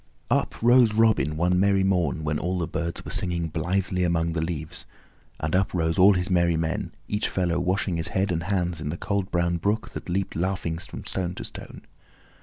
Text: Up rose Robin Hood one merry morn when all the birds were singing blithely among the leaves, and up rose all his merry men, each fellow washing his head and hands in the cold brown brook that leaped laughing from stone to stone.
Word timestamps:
Up 0.31 0.55
rose 0.63 0.95
Robin 0.95 1.27
Hood 1.27 1.37
one 1.37 1.59
merry 1.59 1.83
morn 1.83 2.23
when 2.23 2.39
all 2.39 2.57
the 2.57 2.65
birds 2.65 3.05
were 3.05 3.11
singing 3.11 3.49
blithely 3.49 4.03
among 4.03 4.33
the 4.33 4.41
leaves, 4.41 4.87
and 5.39 5.55
up 5.55 5.75
rose 5.75 5.99
all 5.99 6.13
his 6.15 6.27
merry 6.27 6.57
men, 6.57 6.91
each 7.07 7.29
fellow 7.29 7.59
washing 7.59 7.97
his 7.97 8.07
head 8.07 8.31
and 8.31 8.41
hands 8.45 8.81
in 8.81 8.89
the 8.89 8.97
cold 8.97 9.29
brown 9.29 9.57
brook 9.57 9.91
that 9.91 10.09
leaped 10.09 10.35
laughing 10.35 10.79
from 10.79 11.05
stone 11.05 11.35
to 11.35 11.43
stone. 11.43 11.81